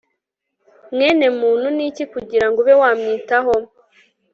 [0.93, 3.53] mwene muntu ni iki kugira ngo ube wamwitaho